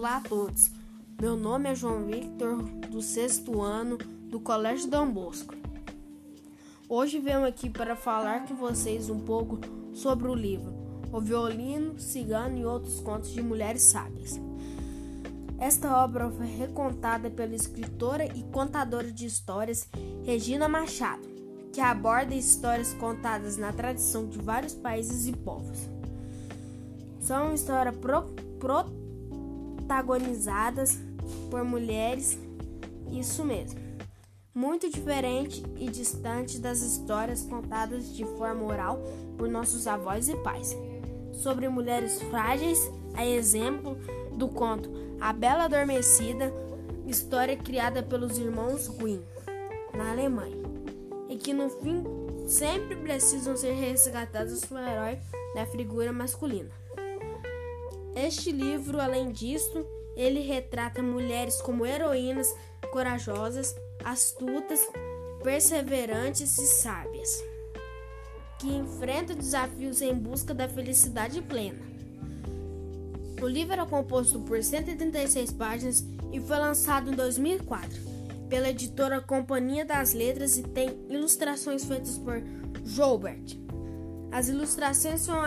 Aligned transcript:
Olá 0.00 0.16
a 0.16 0.20
todos. 0.22 0.70
Meu 1.20 1.36
nome 1.36 1.68
é 1.68 1.74
João 1.74 2.06
Victor, 2.06 2.62
do 2.90 3.02
sexto 3.02 3.60
ano 3.60 3.98
do 4.30 4.40
Colégio 4.40 4.88
Dom 4.88 5.10
Bosco. 5.10 5.54
Hoje 6.88 7.18
venho 7.18 7.44
aqui 7.44 7.68
para 7.68 7.94
falar 7.94 8.46
com 8.46 8.54
vocês 8.54 9.10
um 9.10 9.20
pouco 9.20 9.58
sobre 9.92 10.26
o 10.26 10.34
livro 10.34 10.72
O 11.12 11.20
Violino, 11.20 12.00
Cigano 12.00 12.56
e 12.56 12.64
Outros 12.64 12.98
Contos 13.00 13.30
de 13.30 13.42
Mulheres 13.42 13.82
Sábias. 13.82 14.40
Esta 15.58 16.02
obra 16.02 16.30
foi 16.30 16.46
recontada 16.46 17.28
pela 17.28 17.54
escritora 17.54 18.24
e 18.24 18.42
contadora 18.44 19.12
de 19.12 19.26
histórias 19.26 19.86
Regina 20.24 20.66
Machado, 20.66 21.28
que 21.74 21.80
aborda 21.82 22.34
histórias 22.34 22.94
contadas 22.94 23.58
na 23.58 23.70
tradição 23.70 24.26
de 24.26 24.38
vários 24.38 24.72
países 24.72 25.26
e 25.26 25.32
povos. 25.36 25.78
São 27.20 27.52
histórias 27.52 27.94
pro, 27.98 28.22
pro 28.58 28.99
protagonizadas 29.90 31.00
por 31.50 31.64
mulheres, 31.64 32.38
isso 33.10 33.44
mesmo. 33.44 33.80
Muito 34.54 34.88
diferente 34.88 35.64
e 35.76 35.90
distante 35.90 36.60
das 36.60 36.80
histórias 36.80 37.42
contadas 37.42 38.14
de 38.14 38.24
forma 38.24 38.64
oral 38.64 39.02
por 39.36 39.48
nossos 39.48 39.88
avós 39.88 40.28
e 40.28 40.36
pais. 40.36 40.76
Sobre 41.32 41.68
mulheres 41.68 42.22
frágeis, 42.22 42.88
a 43.14 43.26
exemplo 43.26 43.96
do 44.32 44.46
conto 44.46 44.88
A 45.20 45.32
Bela 45.32 45.64
Adormecida, 45.64 46.52
história 47.06 47.56
criada 47.56 48.00
pelos 48.00 48.38
irmãos 48.38 48.86
Grimm, 48.86 49.22
na 49.92 50.12
Alemanha, 50.12 50.56
e 51.28 51.36
que 51.36 51.52
no 51.52 51.68
fim 51.68 52.04
sempre 52.46 52.94
precisam 52.94 53.56
ser 53.56 53.72
resgatados 53.72 54.64
pelo 54.64 54.80
herói 54.80 55.18
da 55.54 55.66
figura 55.66 56.12
masculina. 56.12 56.70
Este 58.22 58.52
livro, 58.52 59.00
além 59.00 59.32
disso, 59.32 59.86
ele 60.14 60.40
retrata 60.40 61.02
mulheres 61.02 61.58
como 61.62 61.86
heroínas 61.86 62.54
corajosas, 62.92 63.74
astutas, 64.04 64.86
perseverantes 65.42 66.58
e 66.58 66.66
sábias, 66.66 67.42
que 68.58 68.68
enfrentam 68.68 69.34
desafios 69.34 70.02
em 70.02 70.14
busca 70.14 70.52
da 70.52 70.68
felicidade 70.68 71.40
plena. 71.40 71.80
O 73.40 73.46
livro 73.46 73.72
era 73.72 73.86
composto 73.86 74.38
por 74.40 74.62
136 74.62 75.52
páginas 75.54 76.04
e 76.30 76.38
foi 76.40 76.58
lançado 76.58 77.10
em 77.10 77.14
2004 77.14 77.88
pela 78.50 78.68
editora 78.68 79.22
Companhia 79.22 79.84
das 79.84 80.12
Letras 80.12 80.58
e 80.58 80.62
tem 80.62 80.90
ilustrações 81.08 81.86
feitas 81.86 82.18
por 82.18 82.42
Joubert. 82.84 83.58
As 84.30 84.48
ilustrações 84.48 85.22
são 85.22 85.40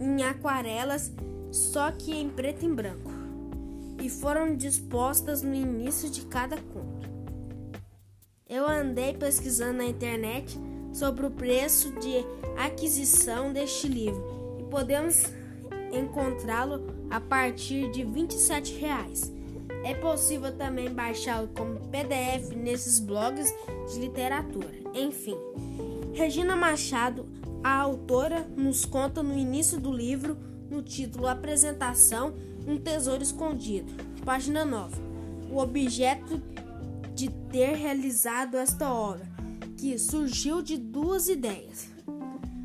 em 0.00 0.24
aquarelas 0.24 1.12
só 1.54 1.92
que 1.92 2.12
em 2.12 2.28
preto 2.28 2.64
e 2.64 2.68
branco, 2.68 3.12
e 4.02 4.10
foram 4.10 4.56
dispostas 4.56 5.40
no 5.40 5.54
início 5.54 6.10
de 6.10 6.22
cada 6.22 6.56
conto. 6.56 7.08
Eu 8.48 8.68
andei 8.68 9.14
pesquisando 9.14 9.78
na 9.78 9.84
internet 9.84 10.58
sobre 10.92 11.24
o 11.24 11.30
preço 11.30 11.92
de 12.00 12.26
aquisição 12.58 13.52
deste 13.52 13.86
livro 13.86 14.56
e 14.58 14.64
podemos 14.64 15.22
encontrá-lo 15.92 16.82
a 17.08 17.20
partir 17.20 17.88
de 17.92 18.04
27 18.04 18.74
reais. 18.74 19.32
É 19.84 19.94
possível 19.94 20.50
também 20.56 20.92
baixá-lo 20.92 21.48
como 21.48 21.78
PDF 21.88 22.50
nesses 22.56 22.98
blogs 22.98 23.54
de 23.92 24.00
literatura. 24.00 24.70
Enfim, 24.92 25.36
Regina 26.12 26.56
Machado, 26.56 27.28
a 27.62 27.76
autora, 27.76 28.40
nos 28.56 28.84
conta 28.84 29.22
no 29.22 29.38
início 29.38 29.78
do 29.78 29.92
livro 29.92 30.36
no 30.74 30.82
título 30.82 31.28
Apresentação 31.28 32.34
Um 32.66 32.76
Tesouro 32.76 33.22
Escondido, 33.22 33.92
página 34.24 34.64
9. 34.64 34.96
O 35.52 35.58
objeto 35.58 36.42
de 37.14 37.30
ter 37.52 37.76
realizado 37.76 38.56
esta 38.56 38.92
obra, 38.92 39.24
que 39.76 39.96
surgiu 39.96 40.60
de 40.60 40.76
duas 40.76 41.28
ideias. 41.28 41.86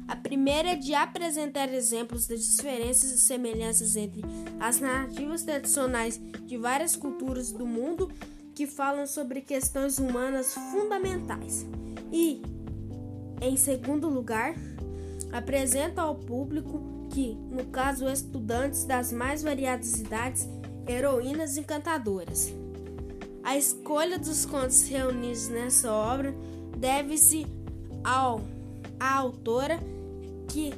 A 0.07 0.15
primeira 0.15 0.69
é 0.69 0.75
de 0.75 0.95
apresentar 0.95 1.71
exemplos 1.71 2.25
das 2.25 2.43
diferenças 2.43 3.11
e 3.11 3.19
semelhanças 3.19 3.95
entre 3.95 4.23
as 4.59 4.79
narrativas 4.79 5.43
tradicionais 5.43 6.19
de 6.47 6.57
várias 6.57 6.95
culturas 6.95 7.51
do 7.51 7.67
mundo 7.67 8.11
que 8.55 8.65
falam 8.65 9.05
sobre 9.05 9.41
questões 9.41 9.99
humanas 9.99 10.55
fundamentais. 10.71 11.63
E, 12.11 12.41
em 13.39 13.55
segundo 13.55 14.09
lugar, 14.09 14.55
apresenta 15.31 16.01
ao 16.01 16.15
público 16.15 16.98
que, 17.09 17.35
no 17.49 17.65
caso, 17.65 18.07
estudantes 18.07 18.85
das 18.85 19.11
mais 19.11 19.43
variadas 19.43 19.99
idades, 19.99 20.47
heroínas 20.87 21.57
encantadoras. 21.57 22.53
A 23.43 23.57
escolha 23.57 24.19
dos 24.19 24.45
contos 24.45 24.87
reunidos 24.87 25.49
nessa 25.49 25.91
obra 25.91 26.33
deve-se 26.77 27.47
ao 28.03 28.41
à 28.99 29.15
autora 29.15 29.79
que 30.47 30.73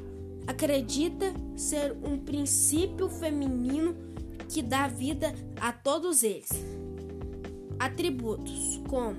acredita 0.46 1.32
ser 1.56 1.96
um 2.04 2.18
princípio 2.18 3.08
feminino 3.08 3.94
que 4.48 4.62
dá 4.62 4.86
vida 4.86 5.34
a 5.60 5.72
todos 5.72 6.22
eles. 6.22 6.50
Atributos 7.78 8.80
como 8.88 9.16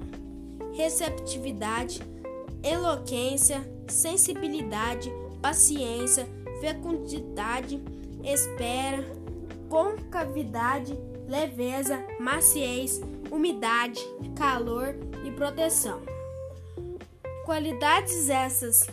receptividade, 0.74 2.02
eloquência, 2.64 3.62
sensibilidade, 3.88 5.12
paciência, 5.42 6.28
fecundidade, 6.64 7.84
espera, 8.24 9.04
concavidade, 9.68 10.98
leveza, 11.28 12.02
maciez, 12.22 13.02
umidade, 13.30 14.00
calor 14.34 14.96
e 15.26 15.32
proteção. 15.32 16.02
Qualidades 17.44 18.30
essas 18.30 18.88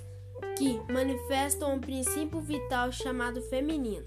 que 0.59 0.81
manifestam 0.93 1.75
um 1.75 1.81
princípio 1.81 2.41
vital 2.41 2.91
chamado 2.91 3.41
feminino. 3.43 4.05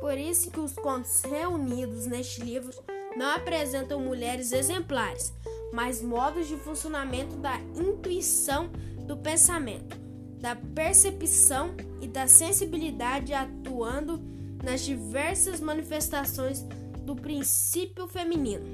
Por 0.00 0.18
isso 0.18 0.50
que 0.50 0.58
os 0.58 0.72
contos 0.74 1.22
reunidos 1.22 2.04
neste 2.06 2.40
livro 2.40 2.72
não 3.16 3.30
apresentam 3.36 4.00
mulheres 4.00 4.50
exemplares, 4.50 5.32
mas 5.72 6.02
modos 6.02 6.48
de 6.48 6.56
funcionamento 6.56 7.36
da 7.36 7.60
intuição 7.76 8.68
do 9.06 9.16
pensamento 9.16 10.05
da 10.40 10.56
percepção 10.56 11.74
e 12.00 12.06
da 12.06 12.26
sensibilidade 12.26 13.32
atuando 13.32 14.20
nas 14.62 14.82
diversas 14.82 15.60
manifestações 15.60 16.64
do 17.04 17.14
princípio 17.14 18.06
feminino. 18.06 18.64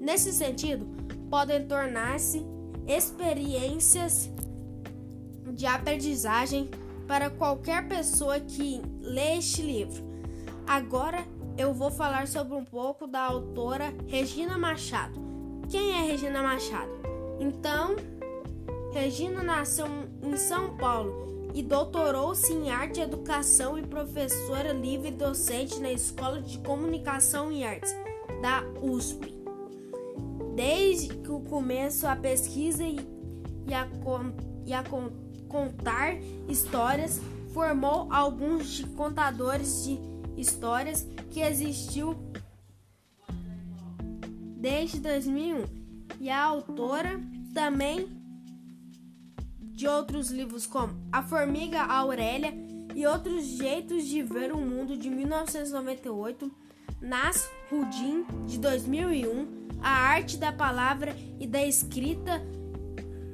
Nesse 0.00 0.32
sentido, 0.32 0.86
podem 1.28 1.66
tornar-se 1.66 2.44
experiências 2.86 4.30
de 5.52 5.66
aprendizagem 5.66 6.70
para 7.06 7.28
qualquer 7.28 7.86
pessoa 7.88 8.38
que 8.40 8.80
lê 9.00 9.36
este 9.38 9.62
livro. 9.62 10.02
Agora 10.66 11.24
eu 11.58 11.74
vou 11.74 11.90
falar 11.90 12.26
sobre 12.26 12.54
um 12.54 12.64
pouco 12.64 13.06
da 13.06 13.20
autora 13.20 13.92
Regina 14.06 14.56
Machado. 14.56 15.20
Quem 15.68 15.92
é 15.92 16.00
Regina 16.02 16.42
Machado? 16.42 16.90
Então, 17.38 17.96
Regina 18.92 19.42
nasceu 19.42 19.86
em 20.22 20.36
São 20.36 20.76
Paulo 20.76 21.50
e 21.54 21.62
doutorou-se 21.62 22.52
em 22.52 22.70
arte 22.70 22.98
e 22.98 23.02
educação 23.02 23.78
e 23.78 23.86
professora 23.86 24.72
livre 24.72 25.12
docente 25.12 25.78
na 25.78 25.92
Escola 25.92 26.40
de 26.42 26.58
Comunicação 26.58 27.52
e 27.52 27.64
Artes 27.64 27.94
da 28.42 28.62
USP. 28.82 29.32
Desde 30.56 31.08
que 31.08 31.30
o 31.30 31.40
começo 31.40 32.06
a 32.06 32.16
pesquisa 32.16 32.84
e, 32.84 32.98
a, 33.72 33.86
e 34.66 34.72
a 34.72 34.84
contar 35.48 36.16
histórias, 36.48 37.20
formou 37.52 38.12
alguns 38.12 38.70
de 38.70 38.86
contadores 38.86 39.84
de 39.84 39.98
histórias 40.36 41.06
que 41.30 41.40
existiu 41.40 42.16
desde 44.56 44.98
2001 45.00 45.64
e 46.20 46.28
a 46.28 46.42
autora 46.42 47.20
também 47.54 48.19
de 49.80 49.88
outros 49.88 50.30
livros 50.30 50.66
como 50.66 50.92
A 51.10 51.22
Formiga 51.22 51.80
Aurélia 51.80 52.52
e 52.94 53.06
Outros 53.06 53.46
Jeitos 53.46 54.04
de 54.04 54.22
Ver 54.22 54.52
o 54.52 54.58
Mundo 54.58 54.94
de 54.94 55.08
1998, 55.08 56.52
Nas 57.00 57.50
Rudin 57.70 58.26
de 58.46 58.58
2001, 58.58 59.78
A 59.80 59.88
Arte 59.88 60.36
da 60.36 60.52
Palavra 60.52 61.16
e 61.40 61.46
da 61.46 61.64
Escrita 61.64 62.42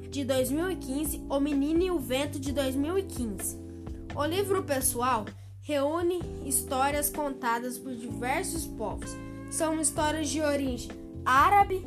de 0.09 0.23
2015, 0.23 1.25
O 1.29 1.37
Menino 1.37 1.83
e 1.83 1.91
o 1.91 1.99
Vento 1.99 2.39
de 2.39 2.53
2015. 2.53 3.57
O 4.15 4.23
livro 4.23 4.63
pessoal 4.63 5.25
reúne 5.63 6.21
histórias 6.45 7.09
contadas 7.09 7.77
por 7.77 7.93
diversos 7.93 8.65
povos. 8.65 9.13
São 9.51 9.81
histórias 9.81 10.29
de 10.29 10.39
origem 10.39 10.91
árabe, 11.25 11.83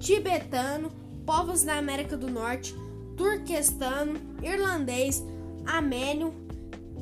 tibetano, 0.00 0.90
povos 1.24 1.62
da 1.62 1.76
América 1.76 2.16
do 2.16 2.28
Norte, 2.28 2.74
turquestano, 3.20 4.18
irlandês, 4.42 5.22
amênio, 5.66 6.32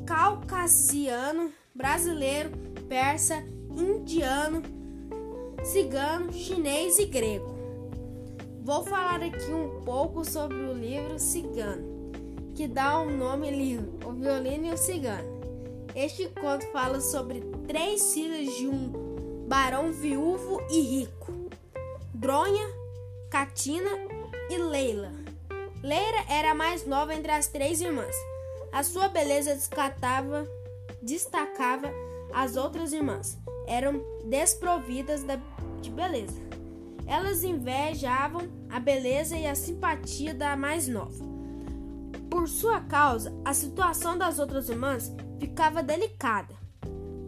caucasiano, 0.05 1.49
brasileiro, 1.73 2.49
persa, 2.89 3.41
indiano, 3.71 4.61
cigano, 5.63 6.33
chinês 6.33 6.99
e 6.99 7.05
grego. 7.05 7.57
Vou 8.61 8.83
falar 8.83 9.23
aqui 9.23 9.49
um 9.49 9.81
pouco 9.85 10.25
sobre 10.25 10.57
o 10.57 10.73
livro 10.73 11.17
Cigano, 11.17 12.11
que 12.53 12.67
dá 12.67 12.99
o 12.99 13.03
um 13.03 13.17
nome 13.17 13.49
livro, 13.49 13.97
O 14.05 14.11
Violino 14.11 14.67
e 14.67 14.73
o 14.73 14.77
Cigano. 14.77 15.39
Este 15.95 16.27
conto 16.27 16.69
fala 16.73 16.99
sobre 16.99 17.39
três 17.65 18.13
filhas 18.13 18.53
de 18.57 18.67
um 18.67 19.45
barão 19.47 19.93
viúvo 19.93 20.61
e 20.69 20.81
rico: 20.81 21.31
Dronha, 22.13 22.67
Katina 23.31 23.91
e 24.49 24.57
Leila. 24.57 25.28
Leila 25.81 26.25
era 26.27 26.51
a 26.51 26.55
mais 26.55 26.85
nova 26.85 27.15
entre 27.15 27.31
as 27.31 27.47
três 27.47 27.79
irmãs. 27.79 28.15
A 28.71 28.83
sua 28.83 29.07
beleza 29.07 29.55
descatava, 29.55 30.45
destacava 31.01 31.89
as 32.33 32.57
outras 32.57 32.91
irmãs. 32.91 33.37
Eram 33.65 34.03
desprovidas 34.25 35.21
de 35.81 35.89
beleza. 35.89 36.39
Elas 37.07 37.43
invejavam 37.43 38.41
a 38.69 38.79
beleza 38.79 39.37
e 39.37 39.47
a 39.47 39.55
simpatia 39.55 40.33
da 40.33 40.55
mais 40.55 40.87
nova. 40.87 41.25
Por 42.29 42.47
sua 42.47 42.81
causa, 42.81 43.33
a 43.45 43.53
situação 43.53 44.17
das 44.17 44.37
outras 44.37 44.69
irmãs 44.69 45.11
ficava 45.39 45.81
delicada. 45.81 46.53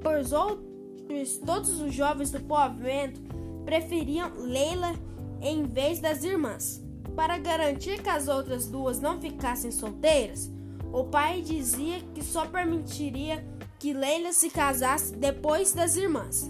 Pois 0.04 0.34
outros, 0.34 1.38
todos 1.46 1.80
os 1.80 1.94
jovens 1.94 2.32
do 2.32 2.40
povoamento 2.42 3.22
preferiam 3.64 4.32
Leila 4.36 4.94
em 5.42 5.64
vez 5.64 6.00
das 6.00 6.24
irmãs. 6.24 6.84
Para 7.16 7.38
garantir 7.38 8.02
que 8.02 8.10
as 8.10 8.28
outras 8.28 8.68
duas 8.68 9.00
não 9.00 9.20
ficassem 9.20 9.72
solteiras, 9.72 10.50
o 10.92 11.04
pai 11.04 11.42
dizia 11.42 12.00
que 12.14 12.24
só 12.24 12.46
permitiria 12.46 13.46
que 13.80 13.94
Leila 13.94 14.34
se 14.34 14.50
casasse 14.50 15.16
depois 15.16 15.74
das 15.74 15.96
irmãs. 15.96 16.50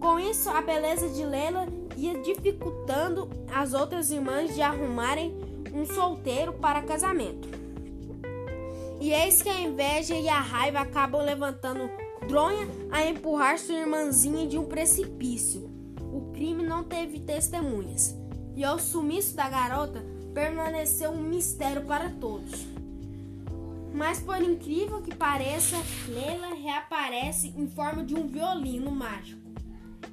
Com 0.00 0.18
isso, 0.18 0.48
a 0.48 0.60
beleza 0.60 1.08
de 1.08 1.24
Leila 1.24 1.66
ia 1.96 2.20
dificultando 2.22 3.28
as 3.52 3.74
outras 3.74 4.10
irmãs 4.10 4.54
de 4.54 4.62
arrumarem 4.62 5.36
um 5.74 5.84
solteiro 5.84 6.52
para 6.52 6.82
casamento. 6.82 7.48
E 9.00 9.12
eis 9.12 9.42
que 9.42 9.48
a 9.48 9.60
inveja 9.60 10.14
e 10.14 10.28
a 10.28 10.40
raiva 10.40 10.80
acabam 10.80 11.22
levantando 11.22 11.90
Dronha 12.28 12.68
a 12.90 13.06
empurrar 13.06 13.58
sua 13.58 13.76
irmãzinha 13.76 14.46
de 14.46 14.58
um 14.58 14.64
precipício. 14.64 15.70
O 16.12 16.30
crime 16.32 16.62
não 16.62 16.84
teve 16.84 17.20
testemunhas, 17.20 18.14
e 18.58 18.64
ao 18.64 18.76
sumiço 18.76 19.36
da 19.36 19.48
garota 19.48 20.04
permaneceu 20.34 21.12
um 21.12 21.22
mistério 21.22 21.86
para 21.86 22.10
todos. 22.10 22.66
Mas 23.94 24.18
por 24.18 24.42
incrível 24.42 25.00
que 25.00 25.14
pareça, 25.14 25.76
Leila 26.08 26.56
reaparece 26.56 27.54
em 27.56 27.68
forma 27.68 28.04
de 28.04 28.16
um 28.16 28.26
violino 28.26 28.90
mágico 28.90 29.48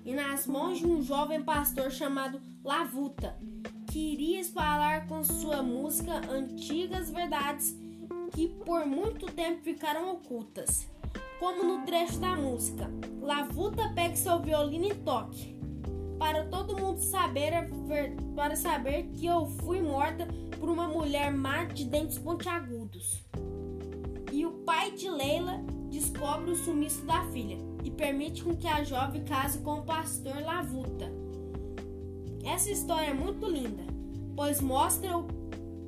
e 0.05 0.13
nas 0.13 0.45
mãos 0.45 0.77
de 0.77 0.85
um 0.85 1.01
jovem 1.01 1.41
pastor 1.41 1.89
chamado 1.89 2.39
Lavuta, 2.63 3.35
que 3.91 4.13
iria 4.13 4.39
espalhar 4.39 5.07
com 5.07 5.23
sua 5.23 5.63
música 5.63 6.21
antigas 6.29 7.09
verdades 7.09 7.75
que 8.31 8.47
por 8.63 8.85
muito 8.85 9.25
tempo 9.25 9.63
ficaram 9.63 10.13
ocultas. 10.13 10.87
Como 11.39 11.63
no 11.63 11.83
trecho 11.83 12.19
da 12.19 12.35
música, 12.35 12.91
Lavuta 13.19 13.91
pegue 13.95 14.15
seu 14.15 14.39
violino 14.39 14.85
e 14.85 14.93
toque. 14.93 15.54
Para 16.17 16.45
todo 16.45 16.79
mundo 16.79 16.99
saber, 16.99 17.51
para 18.35 18.55
saber 18.55 19.03
que 19.13 19.25
eu 19.25 19.45
fui 19.45 19.81
morta 19.81 20.27
por 20.59 20.69
uma 20.69 20.87
mulher 20.87 21.31
má 21.31 21.65
de 21.65 21.85
dentes 21.85 22.17
pontiagudos. 22.17 23.23
E 24.31 24.45
o 24.45 24.51
pai 24.65 24.91
de 24.91 25.09
Leila 25.09 25.63
descobre 25.89 26.51
o 26.51 26.55
sumiço 26.55 27.05
da 27.05 27.23
filha 27.31 27.57
e 27.83 27.91
permite 27.91 28.43
com 28.43 28.55
que 28.55 28.67
a 28.67 28.83
jovem 28.83 29.23
case 29.23 29.59
com 29.59 29.79
o 29.79 29.83
pastor 29.83 30.41
Lavuta. 30.41 31.11
Essa 32.43 32.71
história 32.71 33.07
é 33.07 33.13
muito 33.13 33.45
linda, 33.47 33.83
pois 34.35 34.61
mostra 34.61 35.09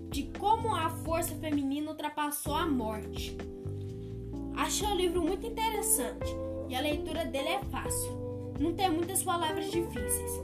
de 0.10 0.24
como 0.40 0.74
a 0.74 0.90
força 0.90 1.36
feminina 1.36 1.92
ultrapassou 1.92 2.56
a 2.56 2.66
morte. 2.66 3.38
Achei 4.56 4.88
o 4.88 4.96
livro 4.96 5.22
muito 5.22 5.46
interessante 5.46 6.36
e 6.68 6.76
a 6.76 6.82
leitura 6.82 7.26
dele 7.26 7.50
é 7.50 7.64
fácil. 7.66 8.27
Não 8.60 8.74
tem 8.74 8.90
muitas 8.90 9.24
palavras 9.24 9.72
difíceis. 9.72 10.42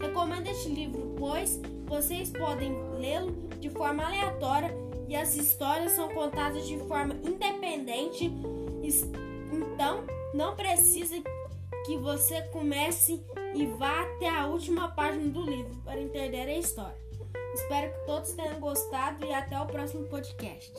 Recomendo 0.00 0.46
este 0.46 0.68
livro, 0.68 1.14
pois 1.18 1.60
vocês 1.86 2.30
podem 2.30 2.72
lê-lo 2.98 3.32
de 3.60 3.70
forma 3.70 4.04
aleatória 4.04 4.74
e 5.08 5.14
as 5.14 5.36
histórias 5.36 5.92
são 5.92 6.08
contadas 6.08 6.66
de 6.66 6.78
forma 6.80 7.14
independente. 7.22 8.32
Então, 9.52 10.04
não 10.34 10.56
precisa 10.56 11.16
que 11.84 11.96
você 11.96 12.42
comece 12.44 13.22
e 13.54 13.66
vá 13.66 14.02
até 14.02 14.28
a 14.28 14.46
última 14.46 14.88
página 14.88 15.30
do 15.30 15.42
livro 15.42 15.74
para 15.84 16.00
entender 16.00 16.48
a 16.48 16.58
história. 16.58 16.96
Espero 17.54 17.92
que 17.92 18.06
todos 18.06 18.32
tenham 18.32 18.58
gostado 18.58 19.24
e 19.24 19.32
até 19.32 19.58
o 19.60 19.66
próximo 19.66 20.04
podcast. 20.04 20.72